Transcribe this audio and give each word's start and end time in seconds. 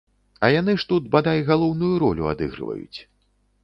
А 0.47 0.49
яны 0.59 0.75
ж 0.85 0.87
тут, 0.93 1.03
бадай, 1.17 1.45
галоўную 1.51 1.93
ролю 2.07 2.23
адыгрываюць. 2.35 2.99